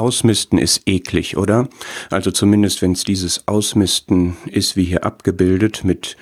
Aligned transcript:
Ausmisten 0.00 0.58
ist 0.58 0.82
eklig, 0.86 1.36
oder? 1.36 1.68
Also 2.10 2.30
zumindest, 2.30 2.80
wenn 2.82 2.92
es 2.92 3.04
dieses 3.04 3.46
Ausmisten 3.46 4.36
ist, 4.46 4.76
wie 4.76 4.84
hier 4.84 5.04
abgebildet, 5.04 5.84
mit 5.84 6.16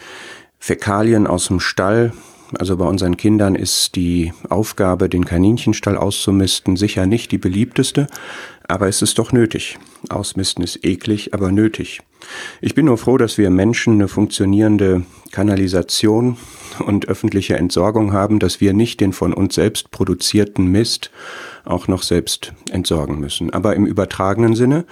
Fäkalien 0.58 1.27
aus 1.27 1.46
dem 1.46 1.61
Stall. 1.61 2.12
Also 2.59 2.77
bei 2.77 2.85
unseren 2.87 3.17
Kindern 3.17 3.54
ist 3.54 3.95
die 3.95 4.33
Aufgabe, 4.49 5.09
den 5.09 5.25
Kaninchenstall 5.25 5.96
auszumisten, 5.96 6.77
sicher 6.77 7.06
nicht 7.06 7.30
die 7.30 7.38
beliebteste, 7.38 8.09
aber 8.67 8.88
es 8.88 9.01
ist 9.01 9.19
doch 9.19 9.33
nötig. 9.33 9.79
Ausmisten 10.08 10.65
ist 10.65 10.85
eklig, 10.85 11.33
aber 11.33 11.53
nötig. 11.53 12.01
Ich 12.60 12.74
bin 12.74 12.87
nur 12.87 12.98
froh, 12.98 13.16
dass 13.16 13.38
wir 13.38 13.51
Menschen 13.51 13.94
eine 13.94 14.08
funktionierende 14.08 15.04
Kanalisation 15.30 16.37
und 16.84 17.09
öffentliche 17.09 17.56
Entsorgung 17.56 18.12
haben, 18.12 18.38
dass 18.38 18.60
wir 18.60 18.73
nicht 18.73 19.01
den 19.01 19.12
von 19.12 19.33
uns 19.33 19.55
selbst 19.55 19.91
produzierten 19.91 20.66
Mist 20.66 21.10
auch 21.65 21.88
noch 21.88 22.02
selbst 22.02 22.52
entsorgen 22.70 23.19
müssen. 23.20 23.52
Aber 23.52 23.77
im 23.77 23.87
übertragenen 23.87 24.55
Sinne 24.55 24.84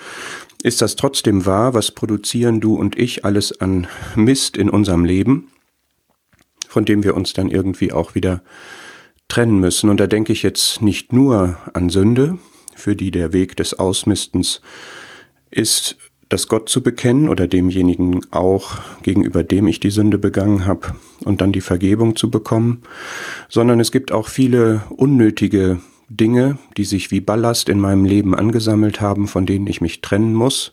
ist 0.63 0.83
das 0.83 0.97
trotzdem 0.97 1.47
wahr, 1.47 1.75
was 1.75 1.91
produzieren 1.91 2.61
du 2.61 2.75
und 2.77 2.99
ich 2.99 3.25
alles 3.25 3.61
an 3.61 3.87
Mist 4.15 4.57
in 4.57 4.71
unserem 4.71 5.05
Leben, 5.05 5.49
von 6.69 6.85
dem 6.85 7.05
wir 7.05 7.15
uns 7.15 7.33
dann 7.33 7.51
irgendwie 7.51 7.93
auch 7.93 8.15
wieder 8.15 8.43
trennen 9.29 9.59
müssen. 9.59 9.91
Und 9.91 9.99
da 9.99 10.07
denke 10.07 10.33
ich 10.33 10.43
jetzt 10.43 10.83
nicht 10.83 11.13
nur 11.13 11.57
an 11.73 11.89
Sünde, 11.89 12.39
für 12.75 12.95
die 12.95 13.11
der 13.11 13.33
Weg 13.33 13.57
des 13.57 13.79
Ausmistens 13.79 14.61
ist, 15.51 15.97
das 16.29 16.49
Gott 16.49 16.69
zu 16.69 16.83
bekennen 16.83 17.29
oder 17.29 17.47
demjenigen 17.47 18.21
auch, 18.33 18.79
gegenüber 19.03 19.45
dem 19.45 19.69
ich 19.69 19.79
die 19.79 19.91
Sünde 19.91 20.19
begangen 20.19 20.67
habe, 20.67 20.95
und 21.25 21.41
dann 21.41 21.53
die 21.53 21.61
Vergebung 21.61 22.17
zu 22.17 22.31
bekommen, 22.31 22.83
sondern 23.49 23.81
es 23.81 23.93
gibt 23.93 24.13
auch 24.13 24.29
viele 24.29 24.83
unnötige 24.91 25.81
Dinge, 26.09 26.59
die 26.77 26.85
sich 26.85 27.11
wie 27.11 27.21
Ballast 27.21 27.69
in 27.69 27.81
meinem 27.81 28.05
Leben 28.05 28.35
angesammelt 28.35 29.01
haben, 29.01 29.27
von 29.27 29.47
denen 29.47 29.67
ich 29.67 29.81
mich 29.81 30.01
trennen 30.01 30.35
muss. 30.35 30.73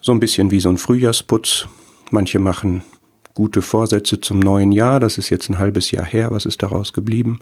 So 0.00 0.12
ein 0.12 0.20
bisschen 0.20 0.50
wie 0.50 0.60
so 0.60 0.68
ein 0.68 0.78
Frühjahrsputz. 0.78 1.66
Manche 2.10 2.38
machen 2.38 2.82
gute 3.34 3.62
Vorsätze 3.62 4.20
zum 4.20 4.40
neuen 4.40 4.72
Jahr, 4.72 5.00
das 5.00 5.18
ist 5.18 5.30
jetzt 5.30 5.48
ein 5.50 5.58
halbes 5.58 5.90
Jahr 5.90 6.04
her, 6.04 6.30
was 6.30 6.46
ist 6.46 6.62
daraus 6.62 6.92
geblieben? 6.92 7.40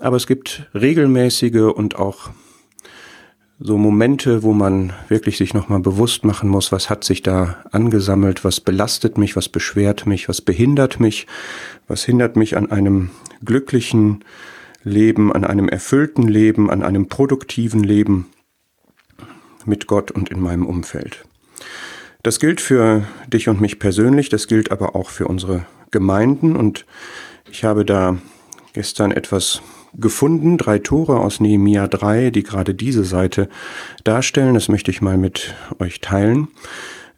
Aber 0.00 0.16
es 0.16 0.26
gibt 0.26 0.68
regelmäßige 0.74 1.72
und 1.74 1.96
auch 1.96 2.30
so 3.58 3.78
Momente, 3.78 4.42
wo 4.42 4.52
man 4.52 4.92
wirklich 5.08 5.38
sich 5.38 5.54
nochmal 5.54 5.80
bewusst 5.80 6.24
machen 6.24 6.48
muss, 6.48 6.72
was 6.72 6.90
hat 6.90 7.04
sich 7.04 7.22
da 7.22 7.64
angesammelt, 7.72 8.44
was 8.44 8.60
belastet 8.60 9.16
mich, 9.16 9.34
was 9.34 9.48
beschwert 9.48 10.06
mich, 10.06 10.28
was 10.28 10.42
behindert 10.42 11.00
mich, 11.00 11.26
was 11.88 12.04
hindert 12.04 12.36
mich 12.36 12.56
an 12.56 12.70
einem 12.70 13.10
glücklichen 13.44 14.24
Leben, 14.84 15.32
an 15.32 15.44
einem 15.44 15.68
erfüllten 15.68 16.28
Leben, 16.28 16.70
an 16.70 16.82
einem 16.82 17.08
produktiven 17.08 17.82
Leben 17.82 18.26
mit 19.64 19.86
Gott 19.86 20.10
und 20.10 20.28
in 20.28 20.40
meinem 20.40 20.66
Umfeld. 20.66 21.24
Das 22.22 22.38
gilt 22.40 22.60
für 22.60 23.04
dich 23.26 23.48
und 23.48 23.60
mich 23.60 23.78
persönlich, 23.78 24.28
das 24.28 24.48
gilt 24.48 24.70
aber 24.70 24.94
auch 24.94 25.10
für 25.10 25.28
unsere 25.28 25.64
Gemeinden 25.90 26.56
und 26.56 26.84
ich 27.50 27.64
habe 27.64 27.84
da 27.84 28.18
gestern 28.74 29.12
etwas 29.12 29.62
gefunden, 29.98 30.58
drei 30.58 30.78
Tore 30.78 31.20
aus 31.20 31.40
Nehemia 31.40 31.86
3, 31.86 32.30
die 32.30 32.42
gerade 32.42 32.74
diese 32.74 33.04
Seite 33.04 33.48
darstellen. 34.04 34.54
Das 34.54 34.68
möchte 34.68 34.90
ich 34.90 35.02
mal 35.02 35.16
mit 35.16 35.54
euch 35.78 36.00
teilen. 36.00 36.48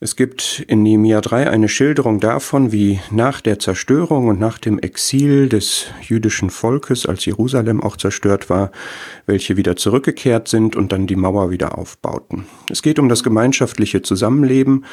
Es 0.00 0.14
gibt 0.14 0.64
in 0.68 0.84
Nehemia 0.84 1.20
3 1.20 1.50
eine 1.50 1.68
Schilderung 1.68 2.20
davon, 2.20 2.70
wie 2.70 3.00
nach 3.10 3.40
der 3.40 3.58
Zerstörung 3.58 4.28
und 4.28 4.38
nach 4.38 4.58
dem 4.58 4.78
Exil 4.78 5.48
des 5.48 5.86
jüdischen 6.00 6.50
Volkes, 6.50 7.04
als 7.04 7.24
Jerusalem 7.24 7.82
auch 7.82 7.96
zerstört 7.96 8.48
war, 8.48 8.70
welche 9.26 9.56
wieder 9.56 9.74
zurückgekehrt 9.74 10.46
sind 10.46 10.76
und 10.76 10.92
dann 10.92 11.08
die 11.08 11.16
Mauer 11.16 11.50
wieder 11.50 11.76
aufbauten. 11.76 12.46
Es 12.70 12.82
geht 12.82 13.00
um 13.00 13.08
das 13.08 13.24
gemeinschaftliche 13.24 14.00
Zusammenleben 14.00 14.84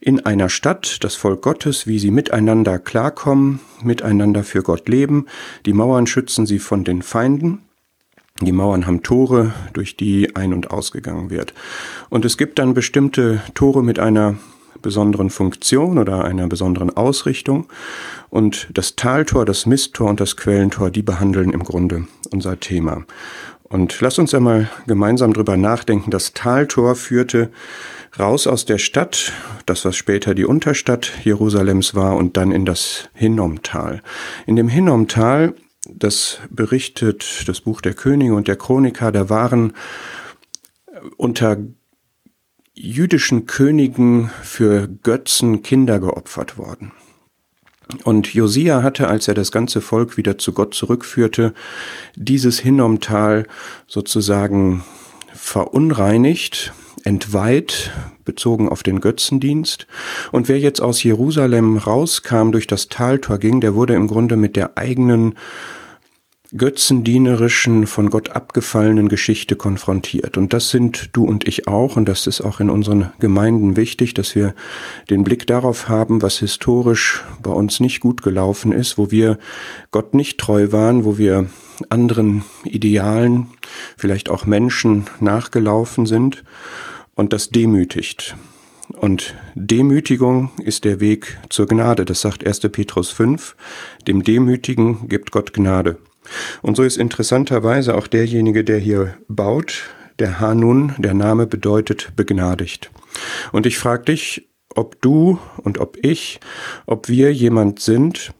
in 0.00 0.26
einer 0.26 0.48
Stadt, 0.48 1.04
das 1.04 1.14
Volk 1.14 1.42
Gottes, 1.42 1.86
wie 1.86 2.00
sie 2.00 2.10
miteinander 2.10 2.80
klarkommen, 2.80 3.60
miteinander 3.84 4.42
für 4.42 4.64
Gott 4.64 4.88
leben. 4.88 5.26
Die 5.66 5.72
Mauern 5.72 6.08
schützen 6.08 6.46
sie 6.46 6.58
von 6.58 6.82
den 6.82 7.02
Feinden. 7.02 7.62
Die 8.40 8.52
Mauern 8.52 8.86
haben 8.86 9.02
Tore, 9.02 9.52
durch 9.72 9.96
die 9.96 10.36
ein- 10.36 10.54
und 10.54 10.70
ausgegangen 10.70 11.28
wird. 11.30 11.54
Und 12.08 12.24
es 12.24 12.36
gibt 12.36 12.58
dann 12.58 12.72
bestimmte 12.72 13.42
Tore 13.54 13.82
mit 13.82 13.98
einer 13.98 14.36
besonderen 14.80 15.30
Funktion 15.30 15.98
oder 15.98 16.24
einer 16.24 16.46
besonderen 16.46 16.96
Ausrichtung. 16.96 17.66
Und 18.30 18.68
das 18.72 18.94
Taltor, 18.94 19.44
das 19.44 19.66
Misttor 19.66 20.08
und 20.08 20.20
das 20.20 20.36
Quellentor, 20.36 20.90
die 20.90 21.02
behandeln 21.02 21.50
im 21.50 21.64
Grunde 21.64 22.06
unser 22.30 22.60
Thema. 22.60 23.04
Und 23.64 24.00
lass 24.00 24.18
uns 24.18 24.32
einmal 24.34 24.70
gemeinsam 24.86 25.32
drüber 25.32 25.56
nachdenken. 25.56 26.10
Das 26.10 26.32
Taltor 26.32 26.94
führte 26.94 27.50
raus 28.18 28.46
aus 28.46 28.64
der 28.64 28.78
Stadt, 28.78 29.32
das 29.66 29.84
was 29.84 29.96
später 29.96 30.34
die 30.34 30.46
Unterstadt 30.46 31.12
Jerusalems 31.24 31.94
war, 31.94 32.16
und 32.16 32.36
dann 32.36 32.52
in 32.52 32.64
das 32.64 33.10
Hinnomtal. 33.12 34.00
In 34.46 34.56
dem 34.56 34.68
Hinnomtal 34.68 35.54
das 35.94 36.38
berichtet 36.50 37.48
das 37.48 37.60
Buch 37.60 37.80
der 37.80 37.94
Könige 37.94 38.34
und 38.34 38.48
der 38.48 38.56
Chroniker, 38.56 39.12
da 39.12 39.28
waren 39.28 39.72
unter 41.16 41.56
jüdischen 42.74 43.46
Königen 43.46 44.30
für 44.42 44.88
Götzen 44.88 45.62
Kinder 45.62 45.98
geopfert 45.98 46.58
worden. 46.58 46.92
Und 48.04 48.34
Josia 48.34 48.82
hatte, 48.82 49.08
als 49.08 49.28
er 49.28 49.34
das 49.34 49.50
ganze 49.50 49.80
Volk 49.80 50.16
wieder 50.16 50.38
zu 50.38 50.52
Gott 50.52 50.74
zurückführte, 50.74 51.54
dieses 52.14 52.58
Hinnomtal 52.58 53.46
sozusagen 53.86 54.84
verunreinigt, 55.32 56.72
entweiht, 57.04 57.90
bezogen 58.28 58.68
auf 58.68 58.84
den 58.84 59.00
Götzendienst. 59.00 59.88
Und 60.30 60.48
wer 60.48 60.60
jetzt 60.60 60.80
aus 60.80 61.02
Jerusalem 61.02 61.78
rauskam, 61.78 62.52
durch 62.52 62.68
das 62.68 62.88
Taltor 62.88 63.38
ging, 63.38 63.60
der 63.60 63.74
wurde 63.74 63.94
im 63.94 64.06
Grunde 64.06 64.36
mit 64.36 64.54
der 64.54 64.78
eigenen 64.78 65.34
götzendienerischen, 66.56 67.86
von 67.86 68.08
Gott 68.08 68.30
abgefallenen 68.30 69.08
Geschichte 69.08 69.54
konfrontiert. 69.54 70.38
Und 70.38 70.52
das 70.54 70.70
sind 70.70 71.10
du 71.12 71.24
und 71.24 71.46
ich 71.46 71.68
auch, 71.68 71.96
und 71.96 72.08
das 72.08 72.26
ist 72.26 72.40
auch 72.40 72.60
in 72.60 72.70
unseren 72.70 73.12
Gemeinden 73.18 73.76
wichtig, 73.76 74.14
dass 74.14 74.34
wir 74.34 74.54
den 75.10 75.24
Blick 75.24 75.46
darauf 75.46 75.88
haben, 75.88 76.22
was 76.22 76.38
historisch 76.38 77.22
bei 77.42 77.50
uns 77.50 77.80
nicht 77.80 78.00
gut 78.00 78.22
gelaufen 78.22 78.72
ist, 78.72 78.96
wo 78.96 79.10
wir 79.10 79.38
Gott 79.90 80.14
nicht 80.14 80.38
treu 80.38 80.72
waren, 80.72 81.04
wo 81.04 81.18
wir 81.18 81.46
anderen 81.90 82.44
Idealen, 82.64 83.48
vielleicht 83.96 84.30
auch 84.30 84.46
Menschen 84.46 85.06
nachgelaufen 85.20 86.06
sind, 86.06 86.44
und 87.18 87.32
das 87.32 87.50
demütigt. 87.50 88.36
Und 88.96 89.34
Demütigung 89.56 90.50
ist 90.62 90.84
der 90.84 91.00
Weg 91.00 91.36
zur 91.50 91.66
Gnade. 91.66 92.04
Das 92.04 92.20
sagt 92.20 92.46
1. 92.46 92.60
Petrus 92.60 93.10
5. 93.10 93.56
Dem 94.06 94.22
Demütigen 94.22 95.08
gibt 95.08 95.32
Gott 95.32 95.52
Gnade. 95.52 95.98
Und 96.62 96.76
so 96.76 96.84
ist 96.84 96.96
interessanterweise 96.96 97.96
auch 97.96 98.06
derjenige, 98.06 98.62
der 98.62 98.78
hier 98.78 99.16
baut, 99.26 99.90
der 100.20 100.38
Hanun, 100.38 100.94
der 100.98 101.12
Name 101.12 101.48
bedeutet 101.48 102.12
begnadigt. 102.14 102.88
Und 103.50 103.66
ich 103.66 103.78
frage 103.78 104.04
dich, 104.04 104.48
ob 104.76 105.02
du 105.02 105.40
und 105.56 105.78
ob 105.78 105.98
ich, 106.00 106.38
ob 106.86 107.08
wir 107.08 107.34
jemand 107.34 107.80
sind, 107.80 108.32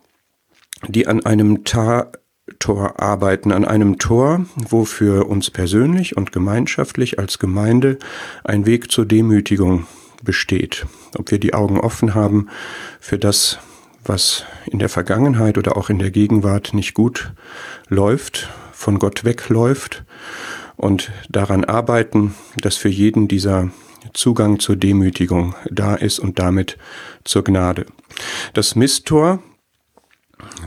die 0.86 1.08
an 1.08 1.26
einem 1.26 1.64
Ta 1.64 2.12
Tor 2.58 3.00
arbeiten, 3.00 3.52
an 3.52 3.64
einem 3.64 3.98
Tor, 3.98 4.44
wo 4.56 4.84
für 4.84 5.28
uns 5.28 5.50
persönlich 5.50 6.16
und 6.16 6.32
gemeinschaftlich 6.32 7.18
als 7.18 7.38
Gemeinde 7.38 7.98
ein 8.44 8.66
Weg 8.66 8.90
zur 8.90 9.06
Demütigung 9.06 9.86
besteht. 10.22 10.86
Ob 11.16 11.30
wir 11.30 11.38
die 11.38 11.54
Augen 11.54 11.78
offen 11.80 12.14
haben 12.14 12.48
für 13.00 13.18
das, 13.18 13.58
was 14.04 14.44
in 14.66 14.78
der 14.78 14.88
Vergangenheit 14.88 15.58
oder 15.58 15.76
auch 15.76 15.90
in 15.90 15.98
der 15.98 16.10
Gegenwart 16.10 16.74
nicht 16.74 16.94
gut 16.94 17.32
läuft, 17.88 18.48
von 18.72 18.98
Gott 18.98 19.24
wegläuft 19.24 20.04
und 20.76 21.10
daran 21.28 21.64
arbeiten, 21.64 22.34
dass 22.56 22.76
für 22.76 22.88
jeden 22.88 23.28
dieser 23.28 23.70
Zugang 24.12 24.58
zur 24.60 24.76
Demütigung 24.76 25.54
da 25.70 25.94
ist 25.94 26.18
und 26.18 26.38
damit 26.38 26.78
zur 27.24 27.44
Gnade. 27.44 27.86
Das 28.54 28.74
Misttor 28.74 29.40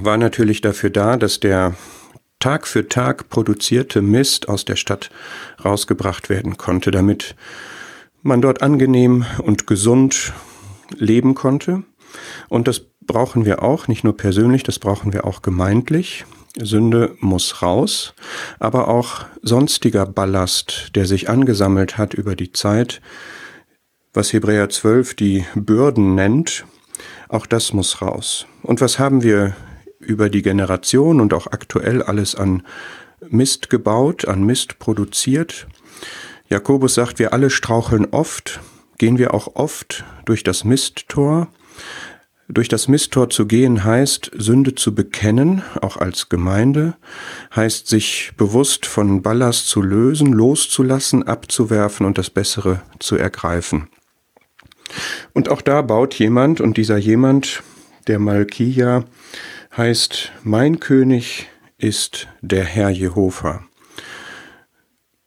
war 0.04 0.18
natürlich 0.18 0.62
dafür 0.62 0.90
da, 0.90 1.18
dass 1.18 1.40
der 1.40 1.76
Tag 2.40 2.68
für 2.68 2.88
Tag 2.88 3.30
produzierte 3.30 4.02
Mist 4.02 4.50
aus 4.50 4.66
der 4.66 4.76
Stadt 4.76 5.12
rausgebracht 5.64 6.30
werden 6.30 6.58
konnte, 6.58 6.92
damit 6.92 7.36
man 8.24 8.42
dort 8.42 8.62
angenehm 8.62 9.26
und 9.40 9.68
gesund 9.68 10.34
leben 10.96 11.36
konnte. 11.36 11.84
Und 12.50 12.68
das 12.68 12.82
brauchen 13.02 13.46
wir 13.46 13.62
auch, 13.64 13.88
nicht 13.88 14.04
nur 14.04 14.18
persönlich, 14.18 14.64
das 14.64 14.80
brauchen 14.80 15.14
wir 15.14 15.26
auch 15.26 15.42
gemeindlich. 15.42 16.26
Sünde 16.58 17.16
muss 17.20 17.62
raus, 17.62 18.14
aber 18.60 18.90
auch 18.90 19.26
sonstiger 19.42 20.06
Ballast, 20.06 20.92
der 20.96 21.06
sich 21.06 21.30
angesammelt 21.30 21.98
hat 21.98 22.14
über 22.14 22.36
die 22.36 22.52
Zeit, 22.52 23.02
was 24.14 24.34
Hebräer 24.34 24.70
12 24.70 25.14
die 25.14 25.46
Bürden 25.56 26.16
nennt, 26.16 26.66
auch 27.30 27.46
das 27.46 27.72
muss 27.72 28.02
raus. 28.02 28.46
Und 28.62 28.82
was 28.82 29.00
haben 29.00 29.24
wir 29.24 29.56
über 30.02 30.30
die 30.30 30.42
Generation 30.42 31.22
und 31.22 31.34
auch 31.34 31.48
aktuell 31.48 32.02
alles 32.04 32.36
an 32.36 32.64
Mist 33.30 33.70
gebaut, 33.70 34.28
an 34.28 34.44
Mist 34.44 34.80
produziert. 34.80 35.68
Jakobus 36.50 36.96
sagt, 36.96 37.20
wir 37.20 37.34
alle 37.34 37.50
straucheln 37.50 38.08
oft, 38.12 38.60
gehen 38.98 39.18
wir 39.18 39.34
auch 39.34 39.56
oft 39.56 40.04
durch 40.26 40.44
das 40.44 40.64
Misttor. 40.64 41.48
Durch 42.48 42.68
das 42.68 42.90
Misttor 42.90 43.30
zu 43.30 43.46
gehen 43.46 43.86
heißt, 43.86 44.32
Sünde 44.38 44.76
zu 44.76 44.94
bekennen, 44.94 45.62
auch 45.82 45.96
als 45.96 46.28
Gemeinde, 46.28 46.96
heißt 47.56 47.88
sich 47.88 48.34
bewusst 48.36 48.86
von 48.86 49.22
Ballast 49.22 49.70
zu 49.70 49.82
lösen, 49.82 50.34
loszulassen, 50.34 51.24
abzuwerfen 51.24 52.06
und 52.06 52.18
das 52.18 52.30
Bessere 52.30 52.82
zu 53.00 53.16
ergreifen. 53.16 53.88
Und 55.34 55.48
auch 55.48 55.62
da 55.62 55.82
baut 55.82 56.16
jemand, 56.16 56.60
und 56.60 56.76
dieser 56.76 56.98
jemand, 56.98 57.64
der 58.08 58.20
Malkia, 58.20 59.06
heißt, 59.76 60.32
mein 60.44 60.80
König 60.80 61.48
ist 61.78 62.28
der 62.42 62.64
Herr 62.64 62.90
Jehova. 62.90 63.64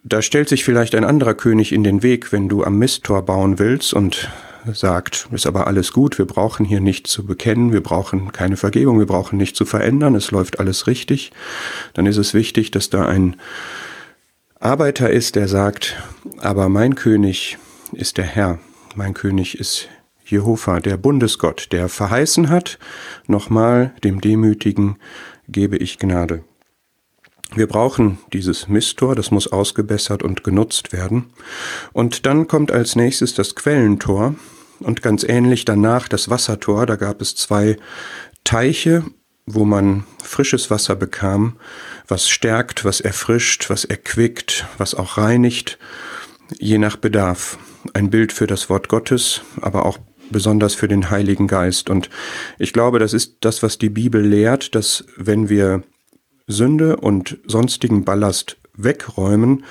Da 0.02 0.20
stellt 0.20 0.48
sich 0.48 0.64
vielleicht 0.64 0.94
ein 0.94 1.04
anderer 1.04 1.34
König 1.34 1.72
in 1.72 1.82
den 1.82 2.02
Weg, 2.02 2.30
wenn 2.30 2.48
du 2.48 2.62
am 2.62 2.78
Misttor 2.78 3.22
bauen 3.22 3.58
willst 3.58 3.94
und 3.94 4.28
sagt, 4.72 5.28
ist 5.32 5.46
aber 5.46 5.66
alles 5.66 5.92
gut, 5.92 6.18
wir 6.18 6.26
brauchen 6.26 6.64
hier 6.66 6.80
nichts 6.80 7.10
zu 7.10 7.24
bekennen, 7.24 7.72
wir 7.72 7.82
brauchen 7.82 8.32
keine 8.32 8.56
Vergebung, 8.56 8.98
wir 8.98 9.06
brauchen 9.06 9.38
nichts 9.38 9.56
zu 9.56 9.64
verändern, 9.64 10.14
es 10.14 10.30
läuft 10.30 10.60
alles 10.60 10.86
richtig, 10.86 11.32
dann 11.94 12.06
ist 12.06 12.16
es 12.16 12.34
wichtig, 12.34 12.70
dass 12.70 12.90
da 12.90 13.06
ein 13.06 13.36
Arbeiter 14.60 15.10
ist, 15.10 15.36
der 15.36 15.48
sagt, 15.48 16.02
aber 16.38 16.68
mein 16.68 16.94
König 16.94 17.58
ist 17.92 18.16
der 18.16 18.24
Herr, 18.24 18.58
mein 18.94 19.12
König 19.12 19.58
ist 19.58 19.88
Jehova, 20.34 20.80
der 20.80 20.96
Bundesgott, 20.96 21.68
der 21.70 21.88
verheißen 21.88 22.48
hat, 22.48 22.78
nochmal 23.28 23.94
dem 24.02 24.20
Demütigen 24.20 24.96
gebe 25.48 25.76
ich 25.76 25.98
Gnade. 25.98 26.42
Wir 27.54 27.68
brauchen 27.68 28.18
dieses 28.32 28.68
Misttor, 28.68 29.14
das 29.14 29.30
muss 29.30 29.46
ausgebessert 29.46 30.24
und 30.24 30.42
genutzt 30.42 30.92
werden. 30.92 31.26
Und 31.92 32.26
dann 32.26 32.48
kommt 32.48 32.72
als 32.72 32.96
nächstes 32.96 33.34
das 33.34 33.54
Quellentor 33.54 34.34
und 34.80 35.02
ganz 35.02 35.22
ähnlich 35.22 35.64
danach 35.64 36.08
das 36.08 36.28
Wassertor. 36.28 36.84
Da 36.86 36.96
gab 36.96 37.22
es 37.22 37.36
zwei 37.36 37.76
Teiche, 38.42 39.04
wo 39.46 39.64
man 39.64 40.04
frisches 40.20 40.68
Wasser 40.70 40.96
bekam, 40.96 41.56
was 42.08 42.28
stärkt, 42.28 42.84
was 42.84 43.00
erfrischt, 43.00 43.70
was 43.70 43.84
erquickt, 43.84 44.66
was 44.78 44.96
auch 44.96 45.16
reinigt, 45.16 45.78
je 46.58 46.78
nach 46.78 46.96
Bedarf. 46.96 47.58
Ein 47.92 48.10
Bild 48.10 48.32
für 48.32 48.46
das 48.46 48.68
Wort 48.70 48.88
Gottes, 48.88 49.42
aber 49.60 49.86
auch 49.86 49.98
besonders 50.30 50.74
für 50.74 50.88
den 50.88 51.10
Heiligen 51.10 51.46
Geist. 51.46 51.90
Und 51.90 52.10
ich 52.58 52.72
glaube, 52.72 52.98
das 52.98 53.12
ist 53.12 53.38
das, 53.40 53.62
was 53.62 53.78
die 53.78 53.90
Bibel 53.90 54.24
lehrt, 54.24 54.74
dass 54.74 55.04
wenn 55.16 55.48
wir 55.48 55.82
Sünde 56.46 56.96
und 56.96 57.38
sonstigen 57.46 58.04
Ballast 58.04 58.56
wegräumen, 58.76 59.64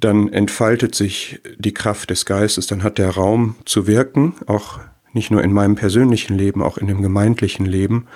dann 0.00 0.28
entfaltet 0.28 0.94
sich 0.94 1.40
die 1.56 1.74
Kraft 1.74 2.10
des 2.10 2.26
Geistes, 2.26 2.66
dann 2.66 2.82
hat 2.82 2.98
der 2.98 3.10
Raum 3.10 3.56
zu 3.64 3.86
wirken, 3.86 4.34
auch 4.46 4.80
nicht 5.12 5.30
nur 5.30 5.42
in 5.42 5.52
meinem 5.52 5.76
persönlichen 5.76 6.36
Leben, 6.36 6.62
auch 6.62 6.76
in 6.76 6.88
dem 6.88 7.00
gemeindlichen 7.00 7.64
Leben. 7.64 8.06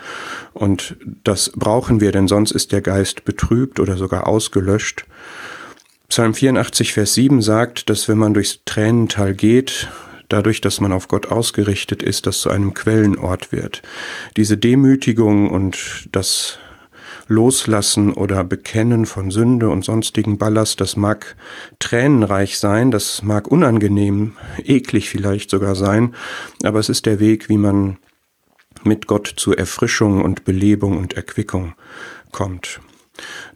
Und 0.52 0.96
das 1.24 1.52
brauchen 1.54 2.00
wir, 2.00 2.12
denn 2.12 2.28
sonst 2.28 2.50
ist 2.50 2.72
der 2.72 2.82
Geist 2.82 3.24
betrübt 3.24 3.78
oder 3.78 3.96
sogar 3.96 4.26
ausgelöscht. 4.26 5.06
Psalm 6.08 6.34
84, 6.34 6.92
Vers 6.92 7.14
7 7.14 7.40
sagt, 7.40 7.88
dass 7.88 8.08
wenn 8.08 8.18
man 8.18 8.34
durchs 8.34 8.60
Tränental 8.64 9.34
geht, 9.34 9.88
dadurch, 10.28 10.60
dass 10.60 10.80
man 10.80 10.92
auf 10.92 11.08
Gott 11.08 11.26
ausgerichtet 11.26 12.02
ist, 12.02 12.26
das 12.26 12.40
zu 12.40 12.50
einem 12.50 12.74
Quellenort 12.74 13.52
wird. 13.52 13.82
Diese 14.36 14.56
Demütigung 14.56 15.50
und 15.50 16.08
das 16.12 16.58
Loslassen 17.28 18.12
oder 18.12 18.42
Bekennen 18.42 19.04
von 19.04 19.30
Sünde 19.30 19.68
und 19.68 19.84
sonstigen 19.84 20.38
Ballast, 20.38 20.80
das 20.80 20.96
mag 20.96 21.36
tränenreich 21.78 22.58
sein, 22.58 22.90
das 22.90 23.22
mag 23.22 23.48
unangenehm, 23.48 24.36
eklig 24.64 25.10
vielleicht 25.10 25.50
sogar 25.50 25.74
sein, 25.74 26.14
aber 26.62 26.78
es 26.78 26.88
ist 26.88 27.04
der 27.06 27.20
Weg, 27.20 27.48
wie 27.48 27.58
man 27.58 27.98
mit 28.84 29.06
Gott 29.06 29.32
zur 29.36 29.58
Erfrischung 29.58 30.22
und 30.22 30.44
Belebung 30.44 30.96
und 30.96 31.14
Erquickung 31.14 31.74
kommt. 32.32 32.80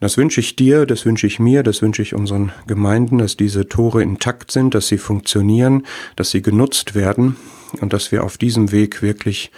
Das 0.00 0.16
wünsche 0.16 0.40
ich 0.40 0.56
dir, 0.56 0.86
das 0.86 1.04
wünsche 1.06 1.26
ich 1.26 1.38
mir, 1.38 1.62
das 1.62 1.82
wünsche 1.82 2.02
ich 2.02 2.14
unseren 2.14 2.52
Gemeinden, 2.66 3.18
dass 3.18 3.36
diese 3.36 3.68
Tore 3.68 4.02
intakt 4.02 4.50
sind, 4.50 4.74
dass 4.74 4.88
sie 4.88 4.98
funktionieren, 4.98 5.86
dass 6.16 6.30
sie 6.30 6.42
genutzt 6.42 6.94
werden 6.94 7.36
und 7.80 7.92
dass 7.92 8.12
wir 8.12 8.24
auf 8.24 8.38
diesem 8.38 8.72
Weg 8.72 9.02
wirklich 9.02 9.50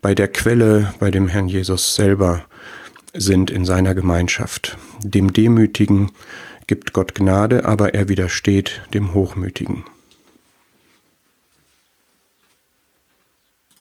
bei 0.00 0.14
der 0.14 0.28
Quelle, 0.28 0.92
bei 0.98 1.10
dem 1.10 1.28
Herrn 1.28 1.48
Jesus 1.48 1.94
selber 1.94 2.44
sind 3.14 3.50
in 3.50 3.64
seiner 3.64 3.94
Gemeinschaft. 3.94 4.76
Dem 5.02 5.32
Demütigen 5.32 6.10
gibt 6.66 6.92
Gott 6.92 7.14
Gnade, 7.14 7.64
aber 7.64 7.94
er 7.94 8.08
widersteht 8.08 8.82
dem 8.92 9.14
Hochmütigen. 9.14 9.84